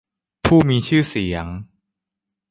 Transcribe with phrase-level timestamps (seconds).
[0.45, 1.45] ผู้มีชื่อเสียง